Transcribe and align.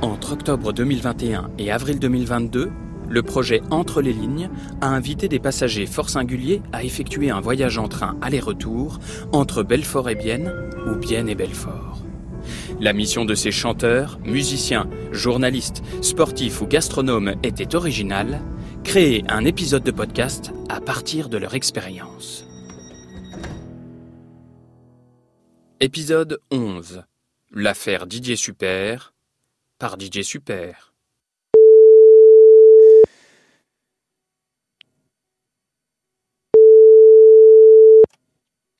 Entre 0.00 0.32
octobre 0.32 0.72
2021 0.72 1.50
et 1.58 1.72
avril 1.72 1.98
2022, 1.98 2.70
le 3.08 3.22
projet 3.22 3.62
Entre 3.70 4.00
les 4.00 4.12
lignes 4.12 4.48
a 4.80 4.86
invité 4.86 5.26
des 5.26 5.40
passagers 5.40 5.86
fort 5.86 6.08
singuliers 6.08 6.62
à 6.72 6.84
effectuer 6.84 7.30
un 7.30 7.40
voyage 7.40 7.78
en 7.78 7.88
train 7.88 8.16
aller-retour 8.22 9.00
entre 9.32 9.64
Belfort 9.64 10.08
et 10.08 10.14
Bienne 10.14 10.54
ou 10.86 10.94
Bienne 10.94 11.28
et 11.28 11.34
Belfort. 11.34 12.04
La 12.80 12.92
mission 12.92 13.24
de 13.24 13.34
ces 13.34 13.50
chanteurs, 13.50 14.20
musiciens, 14.24 14.88
journalistes, 15.10 15.82
sportifs 16.00 16.60
ou 16.60 16.66
gastronomes 16.66 17.34
était 17.42 17.74
originale, 17.74 18.40
créer 18.84 19.24
un 19.28 19.44
épisode 19.44 19.82
de 19.82 19.90
podcast 19.90 20.52
à 20.68 20.80
partir 20.80 21.28
de 21.28 21.38
leur 21.38 21.54
expérience. 21.54 22.46
Épisode 25.80 26.38
11. 26.52 27.02
L'affaire 27.50 28.06
Didier 28.06 28.36
Super 28.36 29.12
par 29.78 29.96
Didier 29.96 30.22
Super. 30.22 30.92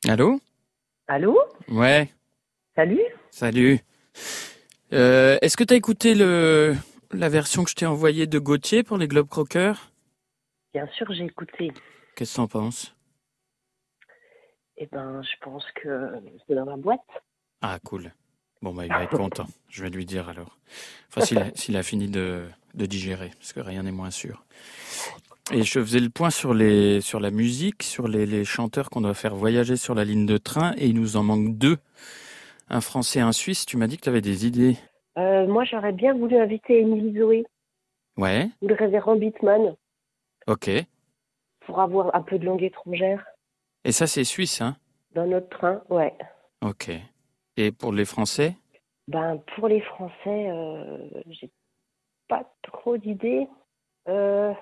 Allô? 0.09 0.41
Allô? 1.09 1.39
Ouais, 1.69 2.09
Salut? 2.75 3.03
Salut. 3.31 3.81
Euh, 4.93 5.37
Est-ce 5.43 5.57
que 5.57 5.65
t'as 5.65 5.75
écouté 5.75 6.15
le, 6.15 6.75
la 7.13 7.29
version 7.29 7.65
que 7.65 7.71
je 7.71 7.75
t'ai 7.75 7.87
envoyée 7.87 8.27
de 8.27 8.39
Gauthier 8.39 8.83
pour 8.85 8.99
les 8.99 9.09
Globe 9.09 9.29
Croqueurs? 9.29 9.91
Bien 10.73 10.87
sûr, 10.89 11.07
j'ai 11.13 11.25
écouté. 11.25 11.73
Qu'est-ce 12.15 12.33
que 12.33 12.37
t'en 12.37 12.47
penses? 12.47 12.95
Eh 14.77 14.87
ben, 14.87 15.23
je 15.23 15.37
pense 15.45 15.65
que 15.83 16.13
c'est 16.47 16.55
dans 16.55 16.65
la 16.67 16.77
boîte. 16.77 17.01
Ah, 17.63 17.79
cool. 17.85 18.13
Bon, 18.63 18.73
bah, 18.75 18.87
il 18.87 18.93
va 18.93 19.05
être 19.05 19.17
content. 19.17 19.47
Je 19.69 19.83
vais 19.83 19.91
lui 19.91 20.05
dire 20.05 20.29
alors. 20.29 20.59
Enfin, 21.09 21.25
s'il 21.25 21.39
a, 21.39 21.51
s'il 21.55 21.77
a 21.77 21.83
fini 21.83 22.09
de, 22.09 22.45
de 22.75 22.87
digérer, 22.87 23.31
parce 23.39 23.53
que 23.53 23.61
rien 23.61 23.83
n'est 23.85 23.93
moins 23.93 24.11
sûr. 24.11 24.45
Et 25.53 25.63
je 25.63 25.81
faisais 25.81 26.01
le 26.01 26.11
point 26.11 26.31
sur, 26.31 26.53
les, 26.53 27.01
sur 27.01 27.21
la 27.21 27.31
musique, 27.31 27.83
sur 27.83 28.07
les, 28.09 28.27
les 28.27 28.45
chanteurs 28.45 28.91
qu'on 28.91 29.01
doit 29.01 29.15
faire 29.15 29.35
voyager 29.35 29.77
sur 29.77 29.95
la 29.95 30.05
ligne 30.05 30.27
de 30.27 30.37
train, 30.37 30.75
et 30.77 30.87
il 30.89 30.95
nous 30.95 31.17
en 31.17 31.23
manque 31.23 31.57
deux. 31.57 31.79
Un 32.69 32.81
Français 32.83 33.21
et 33.21 33.23
un 33.23 33.33
Suisse. 33.33 33.65
Tu 33.65 33.77
m'as 33.79 33.87
dit 33.87 33.97
que 33.97 34.03
tu 34.03 34.09
avais 34.11 34.21
des 34.21 34.47
idées. 34.47 34.77
Euh, 35.17 35.47
moi, 35.47 35.65
j'aurais 35.65 35.93
bien 35.93 36.13
voulu 36.13 36.37
inviter 36.37 36.81
Émilie 36.81 37.19
Zoé 37.19 37.45
Ouais, 38.19 38.49
ou 38.61 38.69
le 38.69 38.75
révérend 38.75 39.15
Bitman 39.17 39.77
ok. 40.49 40.71
pour 41.61 41.81
avoir 41.81 42.15
un 42.15 42.23
peu 42.23 42.39
de 42.39 42.45
langue 42.45 42.63
étrangère 42.65 43.25
Et 43.85 43.93
ça, 43.93 44.07
c'est 44.09 44.25
suisse, 44.25 44.61
hein? 44.61 44.77
Dans 45.15 45.25
notre 45.27 45.49
train. 45.49 45.81
Ouais. 45.89 46.13
Ok. 46.61 46.91
Et 47.59 47.73
pour 47.73 47.93
les 47.93 48.05
Français? 48.05 48.55
Ben, 49.09 49.43
pour 49.57 49.67
les 49.67 49.81
Français, 49.81 50.49
euh, 50.49 50.97
j'ai 51.27 51.51
pas 52.29 52.49
trop 52.63 52.97
d'idées. 52.97 53.49
Euh, 54.09 54.55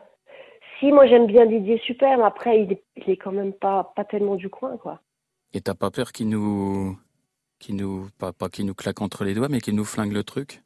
si, 0.79 0.91
moi, 0.91 1.07
j'aime 1.07 1.27
bien 1.27 1.45
Didier 1.45 1.79
Super, 1.85 2.17
mais 2.17 2.25
après, 2.25 2.63
il 2.63 2.73
est, 2.73 2.83
il 2.97 3.11
est 3.11 3.19
quand 3.19 3.33
même 3.33 3.53
pas, 3.53 3.93
pas 3.95 4.07
tellement 4.07 4.37
du 4.37 4.49
coin, 4.49 4.79
quoi. 4.79 5.03
Et 5.53 5.61
t'as 5.61 5.75
pas 5.75 5.91
peur 5.91 6.11
qu'ils 6.11 6.31
nous. 6.31 6.99
nous. 7.69 8.09
pas, 8.19 8.33
pas 8.33 8.49
qu'ils 8.49 8.65
nous 8.65 8.75
claquent 8.75 9.03
entre 9.03 9.25
les 9.25 9.35
doigts, 9.35 9.51
mais 9.51 9.61
qu'ils 9.61 9.77
nous 9.77 9.85
flinguent 9.85 10.15
le 10.15 10.25
truc? 10.25 10.63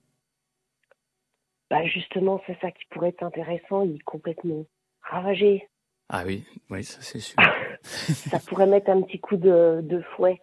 Ben, 1.69 1.85
justement, 1.85 2.41
c'est 2.47 2.59
ça 2.61 2.71
qui 2.71 2.85
pourrait 2.91 3.09
être 3.09 3.25
intéressant. 3.25 3.83
Il 3.83 3.97
est 3.97 4.05
complètement 4.05 4.67
ravagé. 5.03 5.69
Ah 6.09 6.23
oui, 6.25 6.45
oui, 6.71 6.85
ça 6.85 7.01
c'est 7.01 7.19
sûr. 7.19 7.37
ça 7.83 8.39
pourrait 8.39 8.69
mettre 8.69 8.91
un 8.91 9.03
petit 9.03 9.19
coup 9.19 9.37
de, 9.37 9.81
de 9.83 10.01
fouet 10.15 10.41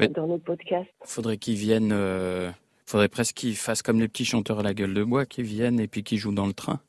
Ouais. 0.00 0.08
dans 0.08 0.26
nos 0.26 0.38
podcasts. 0.38 0.90
Faudrait 1.04 1.36
qu'ils 1.38 1.56
viennent. 1.56 1.92
euh, 1.92 2.50
Faudrait 2.86 3.08
presque 3.08 3.36
qu'ils 3.36 3.56
fassent 3.56 3.82
comme 3.82 4.00
les 4.00 4.08
petits 4.08 4.24
chanteurs 4.24 4.58
à 4.58 4.62
la 4.62 4.74
gueule 4.74 4.92
de 4.92 5.02
bois, 5.04 5.24
qu'ils 5.24 5.44
viennent 5.44 5.80
et 5.80 5.88
puis 5.88 6.02
qu'ils 6.02 6.18
jouent 6.18 6.34
dans 6.34 6.46
le 6.46 6.52
train. 6.52 6.80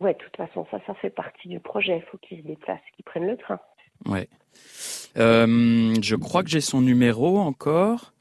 Ouais, 0.00 0.12
de 0.12 0.18
toute 0.18 0.36
façon, 0.36 0.66
ça, 0.70 0.78
ça 0.86 0.94
fait 0.94 1.10
partie 1.10 1.48
du 1.48 1.58
projet. 1.58 1.96
Il 1.96 2.10
faut 2.10 2.18
qu'ils 2.18 2.42
se 2.42 2.46
déplacent, 2.46 2.80
qu'ils 2.94 3.04
prennent 3.04 3.26
le 3.26 3.36
train. 3.36 3.58
Ouais. 4.04 4.28
Euh, 5.16 5.94
je 6.02 6.16
crois 6.16 6.42
que 6.42 6.50
j'ai 6.50 6.60
son 6.60 6.82
numéro 6.82 7.38
encore. 7.38 8.12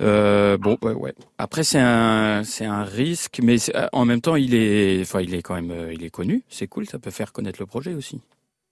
Euh, 0.00 0.56
bon, 0.56 0.78
ouais, 0.82 0.94
ouais. 0.94 1.12
Après, 1.36 1.62
c'est 1.62 1.78
un, 1.78 2.42
c'est 2.42 2.64
un 2.64 2.84
risque, 2.84 3.40
mais 3.42 3.58
c'est- 3.58 3.74
en 3.92 4.06
même 4.06 4.22
temps, 4.22 4.36
il 4.36 4.54
est, 4.54 5.02
enfin, 5.02 5.20
il 5.20 5.34
est 5.34 5.42
quand 5.42 5.54
même, 5.54 5.70
euh, 5.70 5.92
il 5.92 6.02
est 6.04 6.10
connu. 6.10 6.42
C'est 6.48 6.66
cool, 6.68 6.86
ça 6.86 6.98
peut 6.98 7.10
faire 7.10 7.32
connaître 7.34 7.60
le 7.60 7.66
projet 7.66 7.92
aussi. 7.92 8.20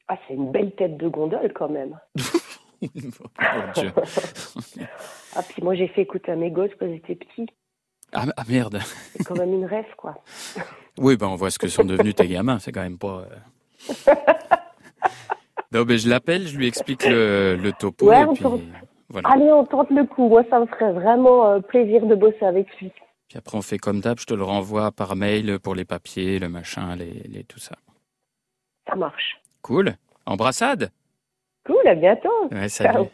Ah, 0.09 0.19
c'est 0.27 0.33
une 0.35 0.51
belle 0.51 0.73
tête 0.75 0.97
de 0.97 1.07
gondole 1.09 1.53
quand 1.55 1.69
même. 1.69 1.99
Dieu. 3.75 3.93
Ah, 5.37 5.43
puis 5.43 5.63
moi, 5.63 5.75
j'ai 5.75 5.89
fait 5.89 6.03
écouter 6.03 6.33
à 6.33 6.37
mes 6.37 6.51
gosses 6.51 6.71
quand 6.81 6.87
ils 6.87 6.97
étaient 6.97 7.15
petits. 7.15 7.47
Ah, 8.13 8.25
ah, 8.37 8.43
merde. 8.49 8.81
C'est 9.15 9.23
quand 9.25 9.37
même 9.37 9.53
une 9.53 9.67
rêve, 9.67 9.85
quoi. 9.97 10.17
Oui, 10.99 11.17
ben 11.17 11.29
on 11.29 11.37
voit 11.37 11.51
ce 11.53 11.59
que 11.61 11.69
sont 11.69 11.85
devenus 11.85 12.15
tes 12.17 12.27
gamins. 12.27 12.59
C'est 12.59 12.73
quand 12.73 12.83
même 12.83 12.99
pas. 12.99 13.25
euh. 13.31 14.15
Non, 15.73 15.85
mais 15.85 15.99
je 15.99 16.09
l'appelle, 16.09 16.49
je 16.49 16.57
lui 16.57 16.67
explique 16.67 17.05
le, 17.07 17.55
le 17.57 17.73
topo 17.73 18.07
Ouais, 18.09 18.23
et 18.23 18.25
on 18.25 18.35
puis 18.35 18.45
voilà. 19.11 19.29
Allez, 19.31 19.53
on 19.53 19.65
tente 19.65 19.91
le 19.91 20.05
coup. 20.05 20.29
Moi, 20.29 20.43
ça 20.51 20.59
me 20.61 20.67
ferait 20.67 20.93
vraiment 20.93 21.47
euh, 21.53 21.61
plaisir 21.61 22.05
de 22.05 22.15
bosser 22.17 22.45
avec 22.45 22.67
lui. 22.81 22.91
Puis 23.29 23.39
après, 23.39 23.57
on 23.57 23.63
fait 23.63 23.79
comme 23.79 24.01
d'hab. 24.01 24.19
Je 24.19 24.27
te 24.27 24.35
le 24.35 24.43
renvoie 24.43 24.91
par 24.91 25.15
mail 25.15 25.59
pour 25.61 25.75
les 25.77 25.85
papiers, 25.85 26.39
le 26.41 26.49
machin, 26.49 26.97
les, 26.97 27.13
les 27.29 27.45
tout 27.45 27.61
ça. 27.61 27.77
Ça 28.89 28.97
marche. 28.97 29.41
Cool. 29.63 29.95
Embrassade. 30.27 30.91
Cool, 31.69 31.87
à 31.87 31.95
bientôt. 31.95 32.49
Ouais, 32.51 32.69
salut. 32.71 32.93
Ciao. 32.93 33.07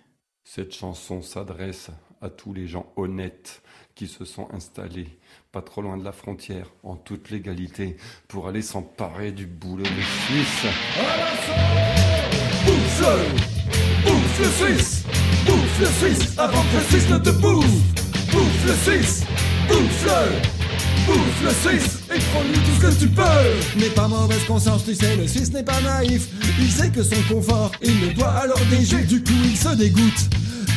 Cette 0.44 0.72
chanson 0.72 1.22
s'adresse 1.22 1.90
à 2.20 2.30
tous 2.30 2.54
les 2.54 2.68
gens 2.68 2.86
honnêtes 2.96 3.62
qui 3.96 4.06
se 4.06 4.24
sont 4.24 4.48
installés 4.52 5.08
pas 5.50 5.60
trop 5.60 5.82
loin 5.82 5.96
de 5.96 6.04
la 6.04 6.12
frontière, 6.12 6.66
en 6.84 6.94
toute 6.94 7.30
légalité, 7.30 7.96
pour 8.28 8.46
aller 8.46 8.62
s'emparer 8.62 9.32
du 9.32 9.46
boulot 9.46 9.82
des 9.82 9.88
Suisses. 9.90 10.66
Bouffe-le 12.64 14.04
Bouffe 14.04 14.38
le 14.38 14.66
Suisse 14.66 15.04
Bouffe 15.46 15.80
le 15.80 15.86
Suisse 15.86 16.38
avant 16.38 16.62
que 16.62 16.76
le 16.76 16.82
Suisse 16.82 17.10
ne 17.10 17.18
te 17.18 17.30
bouffe 17.30 17.66
Bouffe 18.32 18.66
le 18.66 18.74
Suisse 18.74 19.24
Bouffe-le 19.68 20.63
Bouffe 21.06 21.42
le 21.42 21.50
Suisse 21.70 21.98
et 22.14 22.18
prends-lui 22.32 22.58
tout 22.58 22.80
ce 22.80 22.86
que 22.86 23.00
tu 23.00 23.08
peux 23.08 23.78
N'est 23.78 23.90
pas 23.90 24.08
mauvaise 24.08 24.44
conscience, 24.46 24.84
tu 24.84 24.94
sais, 24.94 25.16
le 25.16 25.26
Suisse 25.26 25.52
n'est 25.52 25.62
pas 25.62 25.80
naïf. 25.80 26.28
Il 26.58 26.70
sait 26.70 26.90
que 26.90 27.02
son 27.02 27.20
confort, 27.32 27.72
il 27.82 28.00
le 28.00 28.14
doit 28.14 28.28
alors 28.30 28.60
déjà. 28.70 28.96
Du 28.98 29.22
coup, 29.22 29.32
il 29.44 29.56
se 29.56 29.74
dégoûte. 29.74 30.30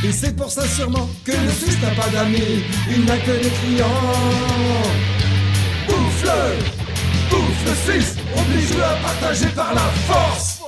Et 0.03 0.11
c'est 0.11 0.35
pour 0.35 0.51
ça 0.51 0.67
sûrement 0.67 1.09
que 1.23 1.31
le 1.31 1.51
Suisse 1.51 1.77
n'a 1.81 1.89
pas 1.91 2.09
d'amis. 2.09 2.63
Il 2.89 3.05
n'a 3.05 3.17
que 3.17 3.31
des 3.31 3.49
clients. 3.49 4.03
Bouffe-le 5.87 6.77
Bouffe 7.29 7.65
le 7.65 7.91
Suisse 7.93 8.15
Oblige-le 8.37 8.83
à 8.83 8.95
partager 8.95 9.47
par 9.55 9.73
la 9.73 9.89
force 10.07 10.59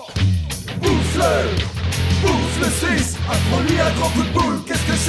Bouffe-le 0.81 2.25
Bouffe 2.25 2.59
le 2.61 2.87
Suisse 2.87 3.15
Apprends-lui 3.29 3.79
un 3.79 3.91
grand 3.99 4.09
coup 4.09 4.23
de 4.23 4.29
boule 4.29 4.59
Qu'est-ce 4.65 4.83
que 4.83 4.95
c'est 4.97 5.08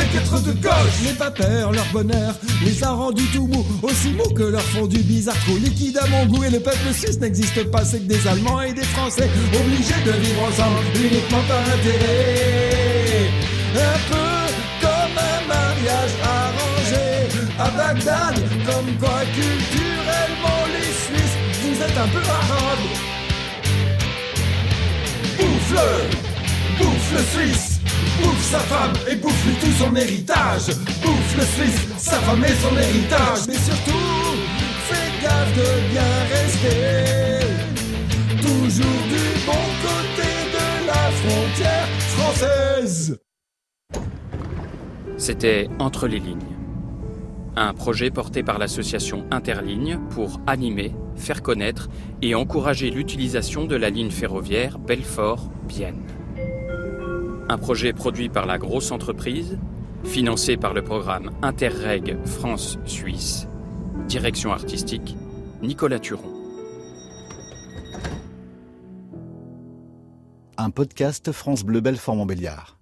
de 0.50 0.62
gauche 0.62 1.16
pas 1.18 1.30
peur, 1.30 1.72
leur 1.72 1.84
bonheur 1.92 2.34
les 2.64 2.82
a 2.82 2.90
rendus 2.90 3.26
tout 3.34 3.46
mous, 3.46 3.64
aussi 3.82 4.10
mous 4.10 4.30
que 4.34 4.42
leur 4.42 4.62
fond 4.62 4.86
du 4.86 4.98
bizarre, 4.98 5.36
trop 5.46 5.56
liquide 5.56 5.98
à 5.98 6.06
mon 6.08 6.26
goût. 6.26 6.44
Et 6.44 6.50
le 6.50 6.60
peuple 6.60 6.92
suisse 6.92 7.18
n'existe 7.20 7.70
pas, 7.70 7.84
c'est 7.84 8.00
que 8.00 8.12
des 8.12 8.26
Allemands 8.26 8.62
et 8.62 8.72
des 8.72 8.84
Français 8.84 9.28
obligés 9.54 10.02
de 10.04 10.12
vivre 10.12 10.42
ensemble 10.42 10.78
uniquement 10.94 11.42
par 11.48 11.60
intérêt. 11.60 13.30
Un 13.76 13.98
peu 14.10 14.40
comme 14.80 15.16
un 15.18 15.40
mariage 15.48 16.14
arrangé 16.24 17.08
à 17.58 17.70
Bagdad, 17.70 18.34
comme 18.66 18.96
quoi 18.98 19.20
culturellement 19.34 20.62
les 20.74 20.92
Suisses, 21.04 21.36
vous 21.62 21.82
êtes 21.82 21.98
un 21.98 22.08
peu 22.08 22.22
arabes. 22.28 22.86
Bouffe-le 25.38 26.84
Bouffe 26.84 27.12
le 27.12 27.22
Suisse 27.40 27.69
sa 28.50 28.58
femme 28.58 28.92
et 29.08 29.14
bouffe-lui 29.14 29.54
tout 29.60 29.84
son 29.84 29.94
héritage 29.94 30.66
Bouffe 31.02 31.36
le 31.36 31.44
Suisse, 31.44 31.86
sa 31.98 32.16
femme 32.16 32.42
et 32.44 32.56
son 32.64 32.76
héritage 32.76 33.46
Mais 33.46 33.54
surtout, 33.54 34.36
fais 34.88 35.22
gaffe 35.22 35.54
de 35.56 35.68
bien 35.92 36.10
rester 36.34 37.30
toujours 38.42 39.02
du 39.14 39.24
bon 39.46 39.64
côté 39.86 40.30
de 40.56 40.86
la 40.86 41.04
frontière 41.20 41.88
française. 42.16 43.20
C'était 45.16 45.68
Entre 45.78 46.08
les 46.08 46.18
lignes. 46.18 46.56
Un 47.54 47.72
projet 47.72 48.10
porté 48.10 48.42
par 48.42 48.58
l'association 48.58 49.26
Interligne 49.30 49.98
pour 50.10 50.40
animer, 50.48 50.92
faire 51.14 51.42
connaître 51.42 51.88
et 52.20 52.34
encourager 52.34 52.90
l'utilisation 52.90 53.64
de 53.64 53.76
la 53.76 53.90
ligne 53.90 54.10
ferroviaire 54.10 54.78
Belfort-Bienne. 54.78 56.19
Un 57.50 57.58
projet 57.58 57.92
produit 57.92 58.28
par 58.28 58.46
la 58.46 58.58
grosse 58.58 58.92
entreprise, 58.92 59.58
financé 60.04 60.56
par 60.56 60.72
le 60.72 60.84
programme 60.84 61.32
Interreg 61.42 62.16
France-Suisse. 62.24 63.48
Direction 64.06 64.52
artistique, 64.52 65.16
Nicolas 65.60 65.98
Turon. 65.98 66.30
Un 70.58 70.70
podcast 70.70 71.32
France 71.32 71.64
Bleu 71.64 71.80
Belfort 71.80 72.14
Montbéliard. 72.14 72.79